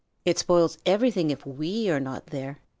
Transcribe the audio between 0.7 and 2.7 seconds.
everything if we are not there.